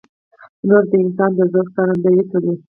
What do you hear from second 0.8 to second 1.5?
د انسان د